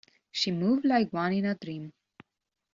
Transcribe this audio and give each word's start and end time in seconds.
She 0.31 0.49
moved 0.49 0.83
like 0.83 1.13
one 1.13 1.31
in 1.31 1.45
a 1.45 1.53
dream. 1.53 1.93